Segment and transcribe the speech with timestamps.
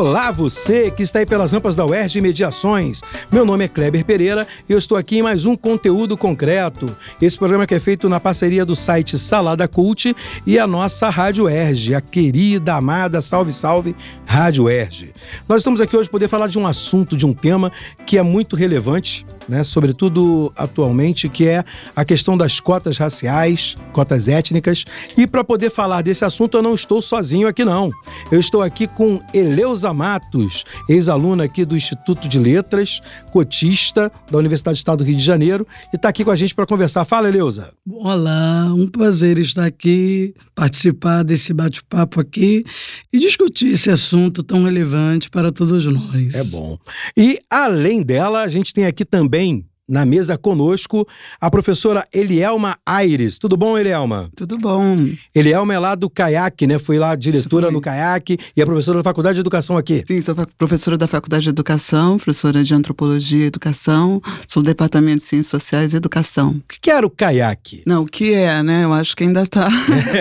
[0.00, 3.02] Olá, você que está aí pelas rampas da UERJ Mediações.
[3.30, 6.96] Meu nome é Kleber Pereira e eu estou aqui em mais um conteúdo concreto.
[7.20, 11.44] Esse programa que é feito na parceria do site Salada Cult e a nossa Rádio
[11.44, 13.94] UERJ, a querida, amada, salve, salve,
[14.24, 15.12] Rádio UERJ.
[15.46, 17.70] Nós estamos aqui hoje para poder falar de um assunto, de um tema
[18.06, 21.64] que é muito relevante né, sobretudo atualmente, que é
[21.94, 24.84] a questão das cotas raciais, cotas étnicas.
[25.16, 27.90] E para poder falar desse assunto, eu não estou sozinho aqui, não.
[28.30, 33.00] Eu estou aqui com Eleusa Matos, ex-aluna aqui do Instituto de Letras,
[33.32, 36.54] cotista da Universidade do Estado do Rio de Janeiro, e está aqui com a gente
[36.54, 37.04] para conversar.
[37.04, 37.72] Fala, Eleusa.
[37.90, 42.64] Olá, um prazer estar aqui, participar desse bate-papo aqui
[43.12, 46.34] e discutir esse assunto tão relevante para todos nós.
[46.34, 46.78] É bom.
[47.16, 51.06] E além dela, a gente tem aqui também também na mesa conosco
[51.40, 53.38] a professora Elielma Aires.
[53.38, 54.30] Tudo bom, Elielma?
[54.36, 54.96] Tudo bom.
[55.34, 56.78] Elielma é lá do CAIAC, né?
[56.78, 60.04] Foi lá diretora no CAIAC e é professora da Faculdade de Educação aqui.
[60.06, 65.18] Sim, sou professora da Faculdade de Educação, professora de Antropologia e Educação, sou do Departamento
[65.18, 66.50] de Ciências Sociais e Educação.
[66.50, 67.82] O que era o CAIAC?
[67.84, 68.84] Não, o que é, né?
[68.84, 69.68] Eu acho que ainda está.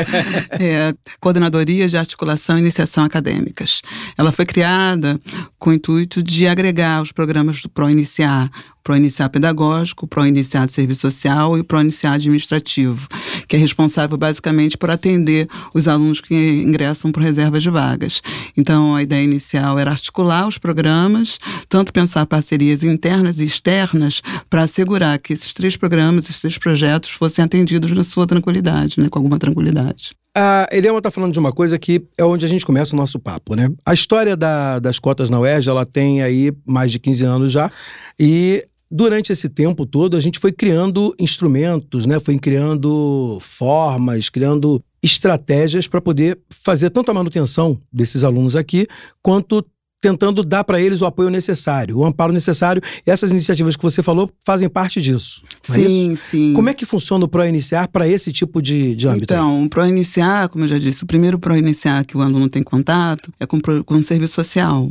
[0.59, 3.81] é Coordenadoria de Articulação e Iniciação Acadêmicas.
[4.17, 5.19] Ela foi criada
[5.59, 8.49] com o intuito de agregar os programas do PRO-Iniciar,
[8.83, 13.07] Pro-Iniciar Pedagógico, Pro-Iniciar de Serviço Social e Pro-Iniciar Administrativo,
[13.47, 18.21] que é responsável basicamente por atender os alunos que ingressam por reservas de vagas.
[18.55, 24.63] Então, a ideia inicial era articular os programas, tanto pensar parcerias internas e externas, para
[24.63, 29.19] assegurar que esses três programas, esses três projetos fossem atendidos na sua tranquilidade, né, com
[29.19, 30.18] alguma tranquilidade.
[30.35, 33.19] A Eliana está falando de uma coisa que é onde a gente começa o nosso
[33.19, 33.69] papo, né?
[33.85, 37.71] A história da, das cotas na UERJ, ela tem aí mais de 15 anos já,
[38.19, 42.19] e durante esse tempo todo a gente foi criando instrumentos, né?
[42.19, 48.87] Foi criando formas, criando estratégias para poder fazer tanto a manutenção desses alunos aqui,
[49.21, 49.65] quanto
[50.01, 52.81] tentando dar para eles o apoio necessário, o amparo necessário.
[53.05, 55.41] E essas iniciativas que você falou fazem parte disso.
[55.69, 56.53] É sim, é sim.
[56.53, 59.33] Como é que funciona o Pro-Iniciar para esse tipo de, de âmbito?
[59.33, 63.31] Então, o Pro-Iniciar, como eu já disse, o primeiro Pro-Iniciar que o aluno tem contato
[63.39, 64.89] é com, com o serviço social.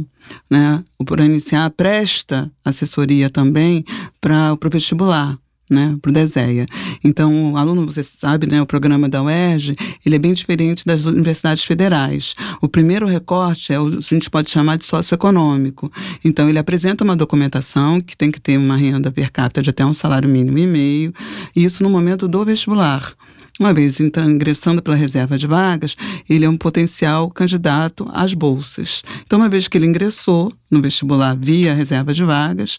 [0.51, 0.83] Né?
[0.99, 3.85] O Pro-Iniciar presta assessoria também
[4.21, 5.39] para o vestibular
[5.71, 6.67] né, para o DESEA.
[7.03, 11.05] Então, o aluno, você sabe, né, o programa da UERJ, ele é bem diferente das
[11.05, 12.35] universidades federais.
[12.61, 15.91] O primeiro recorte é o a gente pode chamar de socioeconômico.
[16.25, 19.85] Então, ele apresenta uma documentação que tem que ter uma renda per capita de até
[19.85, 21.13] um salário mínimo e meio,
[21.55, 23.15] e isso no momento do vestibular.
[23.59, 25.97] Uma vez então, ingressando pela reserva de vagas,
[26.31, 29.03] ele é um potencial candidato às bolsas.
[29.27, 32.79] Então, uma vez que ele ingressou no vestibular via reserva de vagas,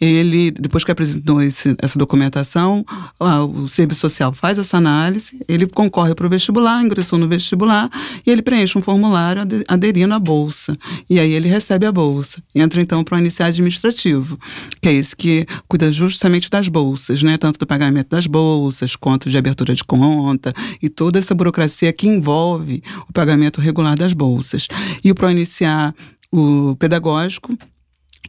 [0.00, 2.84] ele, depois que apresentou esse, essa documentação,
[3.18, 7.90] o serviço social faz essa análise, ele concorre para o vestibular, ingressou no vestibular
[8.26, 10.76] e ele preenche um formulário aderindo à bolsa.
[11.08, 12.42] E aí ele recebe a bolsa.
[12.54, 14.38] Entra então para o iniciar administrativo,
[14.80, 17.36] que é esse que cuida justamente das bolsas, né?
[17.36, 20.52] tanto do pagamento das bolsas, quanto de abertura de conta
[20.82, 24.68] e toda essa burocracia que envolve o pagamento regular das bolsas.
[25.04, 25.94] E o ProIniciar,
[26.40, 27.56] o pedagógico,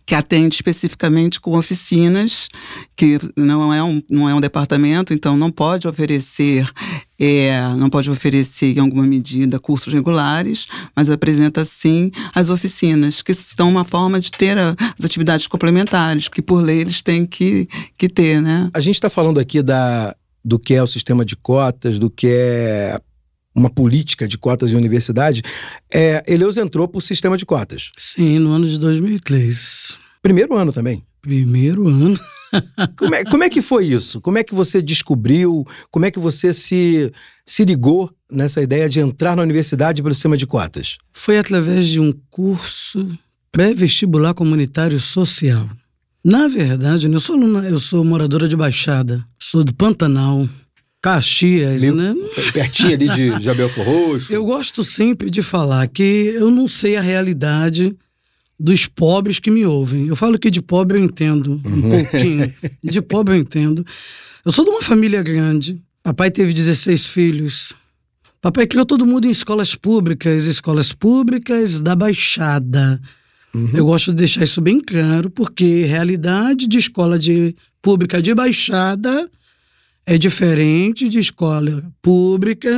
[0.06, 2.47] que atende especificamente com oficinas,
[2.95, 6.69] que não é um, não é um departamento, então não pode oferecer,
[7.19, 13.34] é, não pode oferecer em alguma medida cursos regulares, mas apresenta sim as oficinas, que
[13.34, 17.67] são uma forma de ter a, as atividades complementares, que por lei eles têm que,
[17.97, 18.69] que ter, né?
[18.73, 20.16] A gente está falando aqui da
[20.46, 23.01] do que é o sistema de cotas, do que é
[23.57, 25.41] uma política de cotas em universidade,
[25.91, 27.90] é, Eleus entrou para o sistema de cotas.
[27.97, 29.97] Sim, no ano de 2003.
[30.22, 31.03] Primeiro ano também?
[31.22, 32.19] Primeiro ano.
[32.96, 34.22] como, é, como é que foi isso?
[34.22, 35.66] Como é que você descobriu?
[35.90, 37.12] Como é que você se,
[37.46, 40.97] se ligou nessa ideia de entrar na universidade pelo sistema de cotas?
[41.12, 43.08] Foi através de um curso
[43.52, 45.67] pré-vestibular comunitário social.
[46.23, 50.47] Na verdade, eu sou, eu sou moradora de Baixada, sou do Pantanal,
[51.02, 52.16] Caxias, Meio né?
[52.53, 54.34] Pertinho ali de Jabel Roxo.
[54.34, 57.96] Eu gosto sempre de falar que eu não sei a realidade
[58.59, 60.08] dos pobres que me ouvem.
[60.08, 61.90] Eu falo que de pobre eu entendo um uhum.
[61.90, 62.53] pouquinho.
[62.84, 63.85] De pobre eu entendo.
[64.44, 65.79] Eu sou de uma família grande.
[66.02, 67.73] Papai teve 16 filhos.
[68.41, 73.00] Papai criou todo mundo em escolas públicas, escolas públicas da Baixada.
[73.53, 73.70] Uhum.
[73.73, 79.29] Eu gosto de deixar isso bem claro, porque realidade de escola de pública de baixada
[80.09, 82.71] É diferente de escola pública.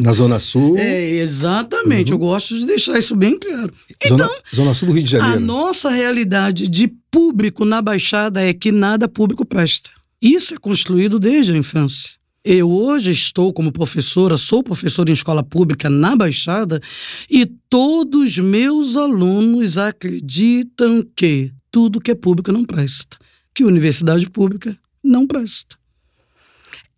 [0.00, 0.78] Na Zona Sul.
[0.80, 2.10] É, exatamente.
[2.10, 2.14] Uhum.
[2.14, 3.70] Eu gosto de deixar isso bem claro.
[4.08, 5.36] Zona, então, Zona Sul do Rio de Janeiro.
[5.36, 9.90] A nossa realidade de público na Baixada é que nada público presta.
[10.22, 12.12] Isso é construído desde a infância.
[12.42, 16.80] Eu hoje estou como professora, sou professora em escola pública na Baixada
[17.28, 23.18] e todos meus alunos acreditam que tudo que é público não presta,
[23.54, 24.74] que universidade pública
[25.04, 25.81] não presta.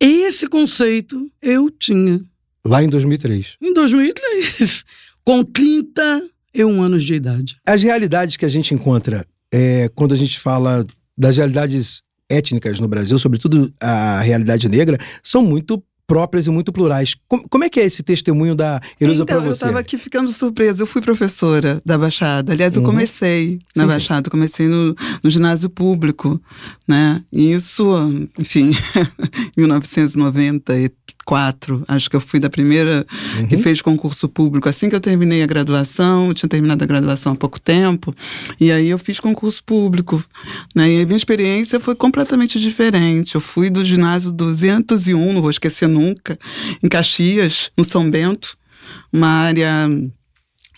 [0.06, 2.20] Esse conceito eu tinha.
[2.62, 3.56] Lá em 2003.
[3.58, 4.84] Em 2003,
[5.24, 7.56] com 31 anos de idade.
[7.66, 10.86] As realidades que a gente encontra é, quando a gente fala
[11.16, 17.14] das realidades étnicas no Brasil, sobretudo a realidade negra, são muito próprias e muito plurais.
[17.28, 19.48] Como, como é que é esse testemunho da Heloísa então, para você?
[19.48, 20.82] Eu estava aqui ficando surpresa.
[20.82, 22.52] Eu fui professora da Baixada.
[22.52, 22.88] Aliás, eu uhum.
[22.88, 24.26] comecei na sim, Baixada.
[24.26, 24.30] Sim.
[24.30, 26.40] Comecei no, no, ginásio público,
[26.86, 27.22] né?
[27.32, 28.72] E isso, enfim,
[31.24, 31.84] 1994.
[31.88, 33.06] Acho que eu fui da primeira
[33.38, 33.48] uhum.
[33.48, 34.68] que fez concurso público.
[34.68, 38.14] Assim que eu terminei a graduação, eu tinha terminado a graduação há pouco tempo,
[38.60, 40.22] e aí eu fiz concurso público,
[40.74, 40.90] né?
[40.90, 43.34] E a minha experiência foi completamente diferente.
[43.34, 46.38] Eu fui do ginásio 201, não vou esquecer nunca,
[46.82, 48.56] em Caxias, no São Bento,
[49.12, 49.88] uma área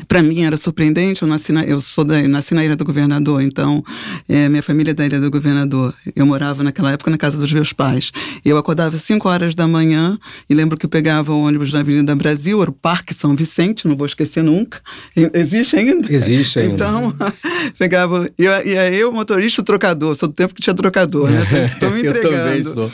[0.06, 3.40] para mim era surpreendente, eu nasci na, eu sou da, nasci na Ilha do Governador,
[3.40, 3.82] então
[4.28, 5.94] é, minha família é da Ilha do Governador.
[6.14, 8.12] Eu morava naquela época na casa dos meus pais.
[8.44, 11.80] Eu acordava às 5 horas da manhã e lembro que eu pegava o ônibus na
[11.80, 14.80] Avenida Brasil, era o Parque São Vicente, não vou esquecer nunca.
[15.34, 16.12] Existe ainda?
[16.12, 16.74] Existe ainda.
[16.74, 17.14] Então,
[17.78, 18.28] pegava.
[18.38, 21.40] E, e aí eu, motorista, o trocador, sou do tempo que tinha trocador, né?
[21.72, 22.34] Estou me entregando.
[22.34, 22.90] eu também sou.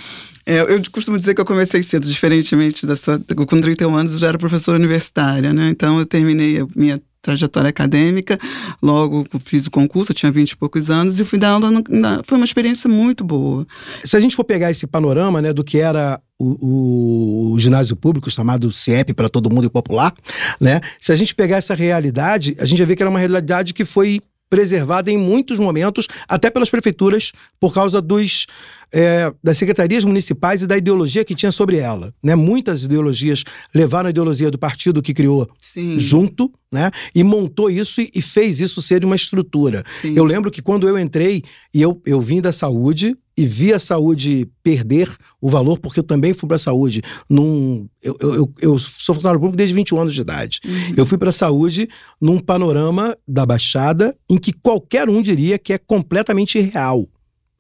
[0.46, 3.18] É, eu costumo dizer que eu comecei cedo, diferentemente da sua.
[3.18, 5.68] Com 31 anos eu já era professora universitária, né?
[5.68, 8.36] Então eu terminei a minha trajetória acadêmica,
[8.82, 11.70] logo fiz o concurso, eu tinha 20 e poucos anos e fui dar aula.
[11.70, 13.64] No, na, foi uma experiência muito boa.
[14.04, 17.94] Se a gente for pegar esse panorama né, do que era o, o, o, ginásio
[17.94, 20.12] público, chamado CIEP para todo mundo e popular,
[20.60, 20.80] né?
[21.00, 23.84] Se a gente pegar essa realidade, a gente vai ver que era uma realidade que
[23.84, 24.20] foi
[24.52, 28.46] preservada em muitos momentos, até pelas prefeituras, por causa dos,
[28.92, 32.12] é, das secretarias municipais e da ideologia que tinha sobre ela.
[32.22, 32.34] Né?
[32.34, 33.44] Muitas ideologias
[33.74, 35.98] levaram a ideologia do partido que criou Sim.
[35.98, 36.90] junto né?
[37.14, 39.84] e montou isso e, e fez isso ser uma estrutura.
[40.02, 40.12] Sim.
[40.14, 43.78] Eu lembro que quando eu entrei e eu, eu vim da saúde, e vi a
[43.78, 47.88] saúde perder o valor, porque eu também fui para a saúde num.
[48.02, 50.60] Eu, eu, eu sou funcionário público desde 21 anos de idade.
[50.64, 50.94] Uhum.
[50.96, 51.88] Eu fui para a saúde
[52.20, 57.08] num panorama da Baixada em que qualquer um diria que é completamente irreal.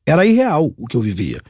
[0.06, 1.40] Era irreal o que eu vivia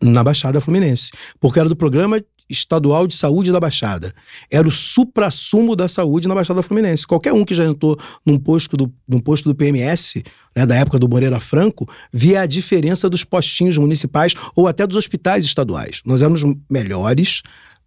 [0.00, 4.14] na Baixada Fluminense, porque era do programa Estadual de Saúde da Baixada.
[4.50, 7.06] Era o supra-sumo da saúde na Baixada Fluminense.
[7.06, 10.22] Qualquer um que já entrou num posto do, num posto do PMS,
[10.54, 14.96] né, da época do Moreira Franco, via a diferença dos postinhos municipais ou até dos
[14.96, 16.00] hospitais estaduais.
[16.04, 17.42] Nós éramos melhores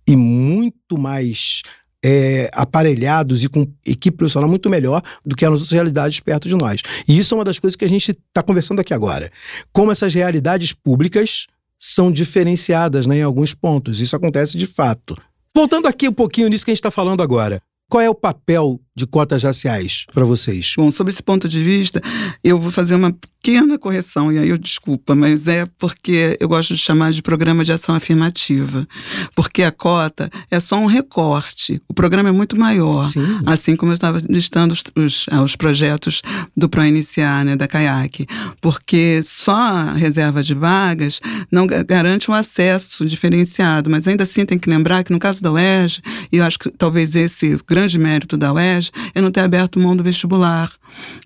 [0.07, 1.61] e muito mais
[2.03, 6.55] é, aparelhados e com equipe profissional muito melhor do que as outras realidades perto de
[6.55, 6.81] nós.
[7.07, 9.31] E isso é uma das coisas que a gente está conversando aqui agora.
[9.71, 11.47] Como essas realidades públicas
[11.79, 14.01] são diferenciadas né, em alguns pontos.
[14.01, 15.17] Isso acontece de fato.
[15.55, 17.61] Voltando aqui um pouquinho nisso que a gente está falando agora.
[17.89, 20.73] Qual é o papel de cotas raciais para vocês?
[20.77, 22.01] Bom, sob esse ponto de vista,
[22.43, 23.11] eu vou fazer uma
[23.41, 27.63] pequena correção, e aí eu desculpa, mas é porque eu gosto de chamar de programa
[27.63, 28.85] de ação afirmativa.
[29.33, 31.81] Porque a cota é só um recorte.
[31.87, 33.05] O programa é muito maior.
[33.05, 33.39] Sim.
[33.45, 36.21] Assim como eu estava listando os, os, ah, os projetos
[36.55, 38.27] do ProIniciar, né, da CAIAC.
[38.59, 44.59] Porque só a reserva de vagas não garante um acesso diferenciado, mas ainda assim tem
[44.59, 48.35] que lembrar que no caso da UERJ, e eu acho que talvez esse grande mérito
[48.35, 50.71] da UERJ é não ter aberto mão do vestibular.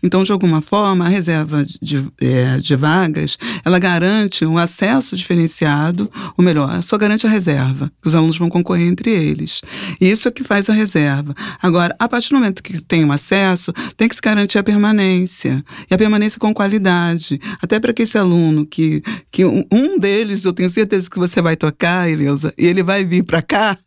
[0.02, 6.12] Então, de alguma forma, a reserva de, é, de vagas, ela garante um acesso diferenciado,
[6.38, 9.62] ou melhor, só garante a reserva, que os alunos vão concorrer entre eles.
[10.00, 11.34] E isso é que faz a reserva.
[11.62, 15.64] Agora, a partir do momento que tem um acesso, tem que se garantir a permanência.
[15.90, 17.40] E a permanência com qualidade.
[17.62, 19.02] Até para que esse aluno, que,
[19.32, 23.24] que um deles, eu tenho certeza que você vai tocar, Eleusa, e ele vai vir
[23.24, 23.78] para cá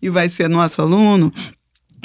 [0.00, 1.32] e vai ser nosso aluno,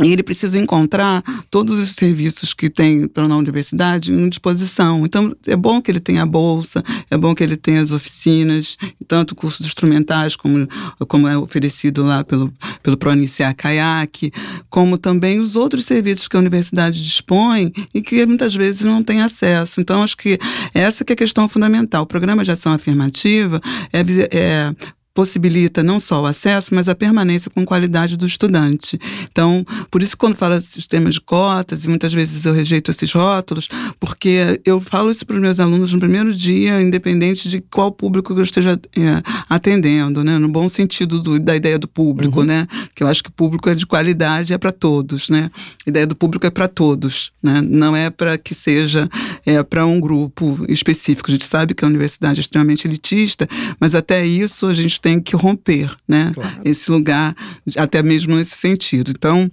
[0.03, 5.05] e ele precisa encontrar todos os serviços que tem na universidade em disposição.
[5.05, 8.77] Então, é bom que ele tenha a bolsa, é bom que ele tenha as oficinas,
[9.08, 10.67] tanto cursos instrumentais, como,
[11.08, 14.31] como é oferecido lá pelo, pelo ProIniciar Caiaque,
[14.70, 19.22] como também os outros serviços que a universidade dispõe e que muitas vezes não tem
[19.22, 19.81] acesso.
[19.81, 20.39] Então, acho que
[20.74, 22.03] essa que é a questão fundamental.
[22.03, 24.00] O programa de ação afirmativa é,
[24.31, 24.75] é
[25.13, 29.00] possibilita não só o acesso, mas a permanência com qualidade do estudante.
[29.32, 33.12] Então, por isso quando fala de sistema de cotas, e muitas vezes eu rejeito esses
[33.12, 33.68] rótulos,
[34.00, 38.34] porque eu falo isso para os meus alunos no primeiro dia, independente de qual público
[38.34, 40.38] eu esteja é, atendendo, né?
[40.38, 42.46] No bom sentido do, da ideia do público, uhum.
[42.46, 42.68] né?
[42.96, 45.51] Que eu acho que público é de qualidade, é para todos, né?
[45.86, 47.62] A ideia do público é para todos, né?
[47.62, 49.10] Não é para que seja
[49.46, 51.30] é, para um grupo específico.
[51.30, 53.48] A gente sabe que a universidade é extremamente elitista,
[53.80, 56.31] mas até isso a gente tem que romper, né?
[56.34, 56.62] Claro.
[56.63, 57.36] Esse lugar,
[57.75, 59.12] até mesmo nesse sentido.
[59.15, 59.50] Então,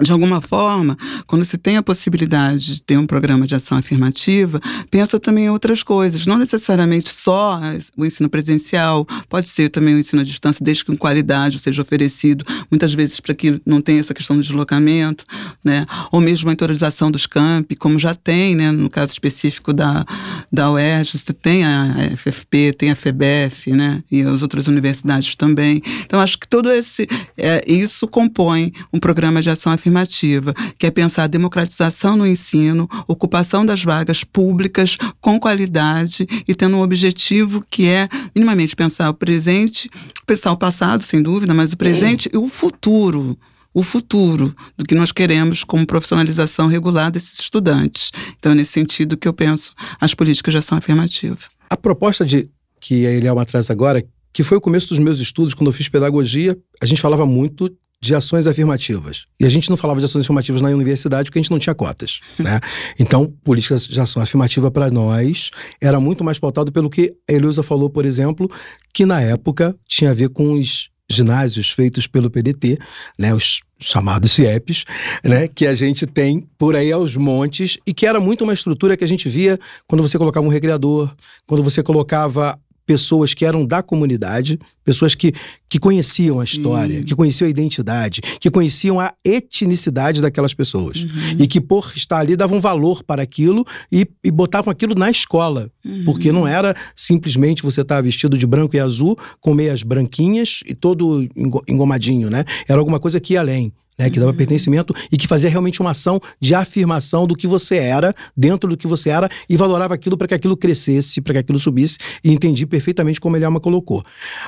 [0.00, 0.96] de alguma forma,
[1.26, 4.58] quando se tem a possibilidade de ter um programa de ação afirmativa,
[4.90, 7.60] pensa também em outras coisas, não necessariamente só
[7.96, 11.82] o ensino presencial, pode ser também o ensino à distância, desde que com qualidade seja
[11.82, 15.26] oferecido, muitas vezes para que não tenha essa questão do deslocamento,
[15.62, 15.84] né?
[16.10, 18.72] ou mesmo a interiorização dos campi, como já tem, né?
[18.72, 20.06] no caso específico da,
[20.50, 24.02] da UERJ, você tem a FFP, tem a FEBEF, né?
[24.10, 25.82] e as outras universidades também.
[26.04, 27.06] Então, acho que todo esse,
[27.36, 32.26] é, isso compõe um programa de ação afirmativa afirmativa, que é pensar a democratização no
[32.26, 39.10] ensino, ocupação das vagas públicas com qualidade e tendo um objetivo que é minimamente pensar
[39.10, 39.90] o presente,
[40.26, 43.38] pensar o passado, sem dúvida, mas o presente e o futuro
[43.74, 48.10] o futuro do que nós queremos como profissionalização regular desses estudantes.
[48.38, 51.38] Então, é nesse sentido que eu penso as políticas de ação afirmativa.
[51.70, 55.54] A proposta de que a Elielma traz agora, que foi o começo dos meus estudos,
[55.54, 59.26] quando eu fiz pedagogia, a gente falava muito de ações afirmativas.
[59.38, 61.74] E a gente não falava de ações afirmativas na universidade porque a gente não tinha
[61.74, 62.58] cotas, né?
[62.98, 67.62] Então, políticas de ação afirmativa para nós era muito mais pautado pelo que a Eleusa
[67.62, 68.50] falou, por exemplo,
[68.92, 72.78] que na época tinha a ver com os ginásios feitos pelo PDT,
[73.18, 74.84] né, os chamados CIEPs,
[75.22, 78.96] né, que a gente tem por aí aos montes e que era muito uma estrutura
[78.96, 81.14] que a gente via quando você colocava um recreador,
[81.46, 85.32] quando você colocava pessoas que eram da comunidade, pessoas que,
[85.68, 86.56] que conheciam a Sim.
[86.56, 91.02] história, que conheciam a identidade, que conheciam a etnicidade daquelas pessoas.
[91.04, 91.36] Uhum.
[91.38, 95.70] E que, por estar ali, davam valor para aquilo e, e botavam aquilo na escola.
[95.84, 96.04] Uhum.
[96.04, 100.74] Porque não era simplesmente você estar vestido de branco e azul, com meias branquinhas e
[100.74, 101.28] todo
[101.68, 102.44] engomadinho, né?
[102.68, 104.36] Era alguma coisa que ia além né, que dava uhum.
[104.36, 108.76] pertencimento e que fazia realmente uma ação de afirmação do que você era, dentro do
[108.76, 112.30] que você era, e valorava aquilo para que aquilo crescesse, para que aquilo subisse, e
[112.30, 114.04] entendi perfeitamente como ele Eliama colocou.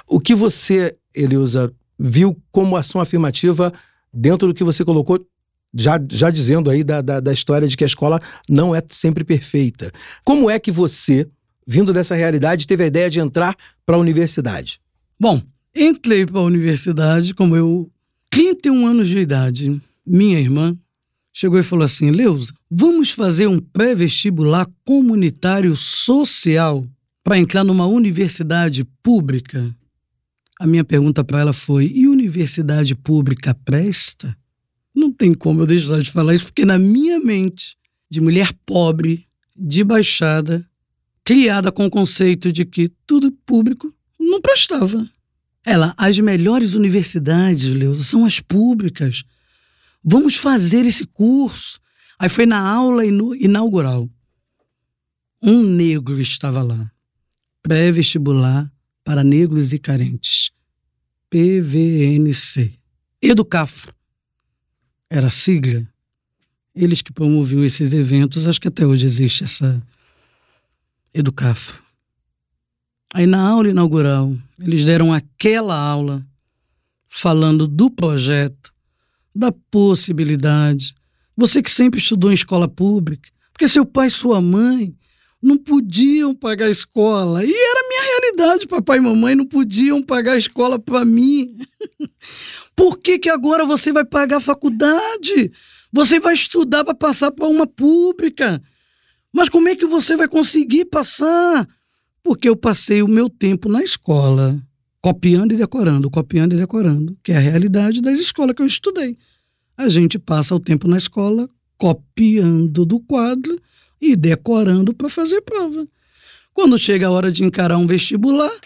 [0.07, 3.73] O que você, Eleusa, viu como ação afirmativa
[4.13, 5.25] dentro do que você colocou,
[5.75, 9.25] já, já dizendo aí da, da, da história de que a escola não é sempre
[9.25, 9.91] perfeita.
[10.25, 11.27] Como é que você,
[11.67, 14.81] vindo dessa realidade, teve a ideia de entrar para a universidade?
[15.19, 15.43] Bom,
[15.75, 17.91] entrei para a universidade, como eu
[18.35, 20.77] 31 anos de idade, minha irmã
[21.33, 26.85] chegou e falou assim: Leusa, vamos fazer um pré-vestibular comunitário social
[27.23, 29.73] para entrar numa universidade pública?
[30.59, 34.37] A minha pergunta para ela foi: e universidade pública presta?
[34.93, 37.77] Não tem como eu deixar de falar isso, porque na minha mente,
[38.11, 40.69] de mulher pobre, de baixada,
[41.23, 45.09] criada com o conceito de que tudo público não prestava.
[45.65, 49.25] Ela, as melhores universidades, Leusa, são as públicas.
[50.03, 51.81] Vamos fazer esse curso.
[52.19, 54.09] Aí foi na aula inaugural.
[55.43, 56.91] Um negro estava lá.
[57.63, 58.71] Pré-vestibular
[59.03, 60.51] para negros e carentes.
[61.31, 62.79] PVNC.
[63.21, 63.95] Educafro.
[65.09, 65.89] Era a sigla.
[66.75, 69.83] Eles que promoviam esses eventos, acho que até hoje existe essa
[71.15, 71.84] Educafro.
[73.15, 76.27] Aí na aula inaugural, eles deram aquela aula
[77.09, 78.75] falando do projeto,
[79.33, 80.93] da possibilidade.
[81.37, 84.97] Você que sempre estudou em escola pública, porque seu pai e sua mãe
[85.41, 87.45] não podiam pagar a escola.
[87.45, 91.57] E era minha realidade, papai e mamãe não podiam pagar a escola para mim.
[92.75, 95.53] Por que, que agora você vai pagar a faculdade?
[95.93, 98.61] Você vai estudar para passar para uma pública.
[99.33, 101.69] Mas como é que você vai conseguir passar?
[102.25, 104.59] Porque eu passei o meu tempo na escola,
[105.03, 109.15] copiando e decorando, copiando e decorando, que é a realidade das escolas que eu estudei.
[109.77, 113.61] A gente passa o tempo na escola copiando do quadro
[114.01, 115.87] e decorando para fazer prova.
[116.55, 118.59] Quando chega a hora de encarar um vestibular,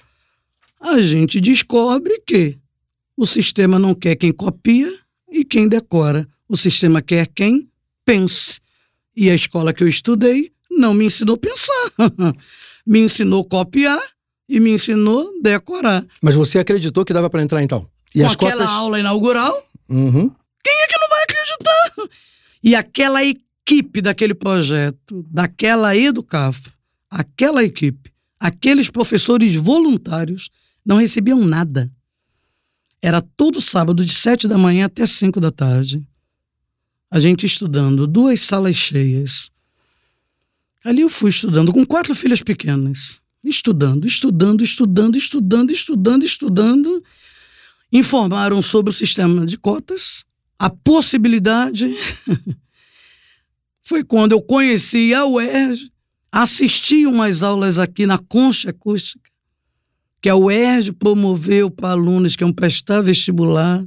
[0.80, 2.56] a gente descobre que
[3.16, 4.96] o sistema não quer quem copia
[5.28, 6.28] e quem decora.
[6.48, 7.68] O sistema quer quem
[8.04, 8.60] pense.
[9.16, 11.92] E a escola que eu estudei não me ensinou a pensar.
[12.88, 14.00] me ensinou copiar
[14.48, 16.06] e me ensinou decorar.
[16.22, 17.86] Mas você acreditou que dava para entrar então?
[18.14, 18.70] E Com as aquela cotas...
[18.70, 19.68] aula inaugural?
[19.90, 20.30] Uhum.
[20.64, 22.18] Quem é que não vai acreditar?
[22.64, 26.70] E aquela equipe daquele projeto, daquela Educaf,
[27.10, 30.48] aquela equipe, aqueles professores voluntários
[30.84, 31.90] não recebiam nada.
[33.02, 36.02] Era todo sábado, de sete da manhã até cinco da tarde.
[37.10, 39.50] A gente estudando, duas salas cheias.
[40.88, 43.20] Ali eu fui estudando, com quatro filhas pequenas.
[43.44, 47.04] Estudando, estudando, estudando, estudando, estudando, estudando.
[47.92, 50.24] Informaram sobre o sistema de cotas,
[50.58, 51.94] a possibilidade.
[53.84, 55.92] Foi quando eu conheci a UERJ,
[56.32, 59.30] assisti umas aulas aqui na Concha Acústica,
[60.22, 63.84] que a UERJ promoveu para alunos que iam prestar vestibular.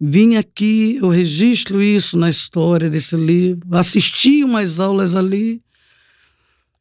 [0.00, 5.62] Vim aqui, eu registro isso na história desse livro, assisti umas aulas ali,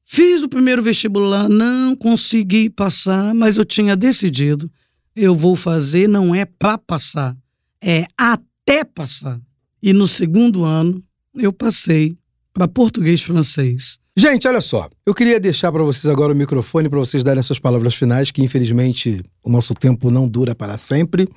[0.04, 4.72] fiz o primeiro vestibular, não consegui passar, mas eu tinha decidido,
[5.16, 7.36] eu vou fazer, não é para passar,
[7.82, 9.40] é até passar.
[9.82, 11.04] E no segundo ano,
[11.36, 12.18] eu passei
[12.54, 14.00] para português francês.
[14.16, 14.88] Gente, olha só.
[15.04, 18.30] Eu queria deixar para vocês agora o microfone para vocês darem as suas palavras finais,
[18.30, 21.28] que infelizmente o nosso tempo não dura para sempre.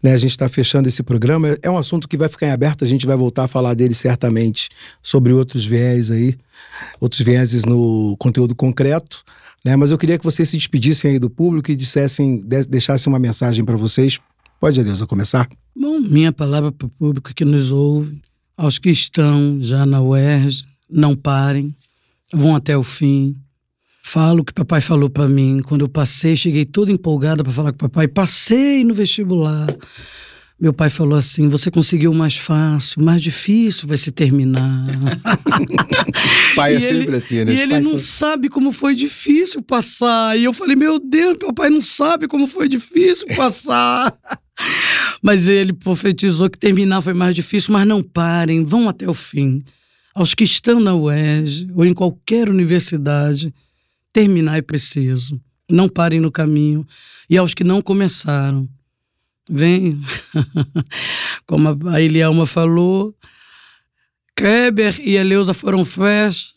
[0.00, 0.12] Né?
[0.12, 1.58] A gente está fechando esse programa.
[1.60, 3.94] É um assunto que vai ficar em aberto, a gente vai voltar a falar dele
[3.94, 4.68] certamente
[5.02, 6.38] sobre outros viés aí,
[7.00, 9.24] outros vieses no conteúdo concreto.
[9.64, 9.74] Né?
[9.74, 13.64] Mas eu queria que vocês se despedissem aí do público e dissessem, deixassem uma mensagem
[13.64, 14.20] para vocês.
[14.60, 15.48] Pode, Adeusa, começar?
[15.74, 18.22] Bom, minha palavra para o público que nos ouve,
[18.56, 21.74] aos que estão já na UERJ, não parem
[22.32, 23.34] vão até o fim.
[24.02, 25.60] Falo o que papai falou para mim.
[25.64, 28.08] Quando eu passei, cheguei toda empolgada para falar com o papai.
[28.08, 29.66] Passei no vestibular.
[30.58, 34.86] Meu pai falou assim: você conseguiu mais fácil, mais difícil vai se terminar.
[36.56, 37.54] pai é sempre assim, né?
[37.54, 40.38] E ele não sabe como foi difícil passar.
[40.38, 44.14] E eu falei: meu Deus, meu pai não sabe como foi difícil passar.
[45.22, 49.62] mas ele profetizou que terminar foi mais difícil, mas não parem, vão até o fim
[50.14, 53.54] aos que estão na UERJ ou em qualquer universidade,
[54.12, 55.40] terminar é preciso.
[55.70, 56.86] Não parem no caminho.
[57.28, 58.68] E aos que não começaram,
[59.48, 60.00] vem,
[61.46, 63.14] como a Elielma falou,
[64.34, 66.54] Kleber e Eleusa foram festas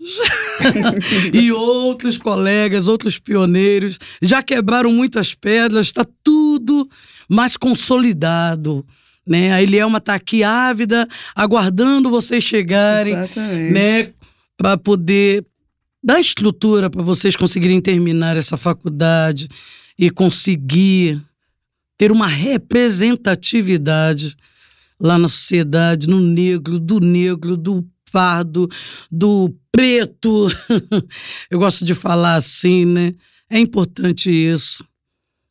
[1.34, 6.90] e outros colegas, outros pioneiros já quebraram muitas pedras, está tudo
[7.28, 8.86] mais consolidado
[9.26, 9.54] né?
[9.54, 13.74] A Elielma está aqui ávida, aguardando vocês chegarem, Exatamente.
[13.74, 14.10] né?
[14.58, 15.46] Para poder
[16.04, 19.48] dar estrutura para vocês conseguirem terminar essa faculdade
[19.98, 21.22] e conseguir
[21.98, 24.36] ter uma representatividade
[25.00, 28.70] lá na sociedade, no negro, do negro, do pardo,
[29.12, 30.48] do preto.
[31.50, 33.16] Eu gosto de falar assim, né?
[33.50, 34.86] É importante isso.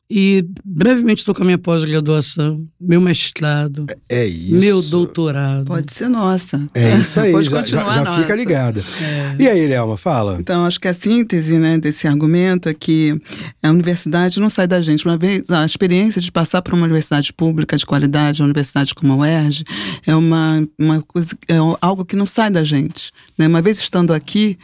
[0.09, 4.55] E brevemente estou com a minha pós-graduação, meu mestrado, é isso.
[4.55, 5.65] meu doutorado.
[5.65, 6.61] Pode ser nossa.
[6.75, 8.83] É isso aí, Pode já, continuar já, já fica ligada.
[9.01, 9.35] É.
[9.39, 10.37] E aí, Léo, fala.
[10.39, 13.19] Então, acho que a síntese né, desse argumento é que
[13.63, 15.05] a universidade não sai da gente.
[15.05, 19.13] Uma vez, a experiência de passar por uma universidade pública de qualidade, uma universidade como
[19.13, 19.63] a UERJ,
[20.05, 23.09] é, uma, uma coisa, é algo que não sai da gente.
[23.37, 23.47] Né?
[23.47, 24.59] Uma vez estando aqui,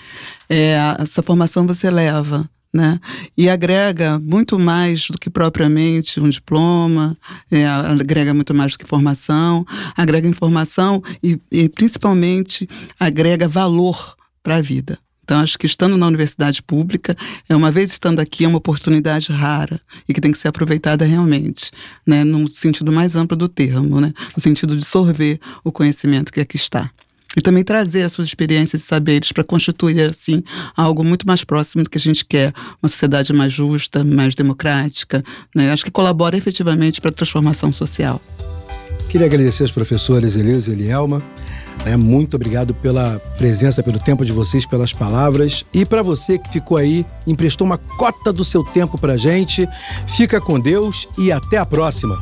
[0.49, 2.99] é, essa formação você leva né?
[3.37, 7.17] E agrega muito mais do que propriamente um diploma,
[7.51, 12.67] é, agrega muito mais do que formação, agrega informação e, e principalmente
[12.99, 14.97] agrega valor para a vida.
[15.23, 17.15] Então, acho que estando na universidade pública,
[17.47, 21.05] é uma vez estando aqui, é uma oportunidade rara e que tem que ser aproveitada
[21.05, 21.69] realmente,
[22.03, 22.23] né?
[22.23, 24.11] no sentido mais amplo do termo, né?
[24.35, 26.89] no sentido de sorver o conhecimento que aqui está
[27.37, 30.43] e também trazer as suas experiências e saberes para constituir, assim,
[30.75, 35.23] algo muito mais próximo do que a gente quer, uma sociedade mais justa, mais democrática,
[35.55, 35.71] né?
[35.71, 38.21] Acho que colabora efetivamente para a transformação social.
[39.09, 41.23] Queria agradecer aos professores Elisa e Elielma.
[41.85, 41.97] Né?
[41.97, 45.65] Muito obrigado pela presença, pelo tempo de vocês, pelas palavras.
[45.73, 49.67] E para você que ficou aí, emprestou uma cota do seu tempo para gente.
[50.07, 52.21] Fica com Deus e até a próxima.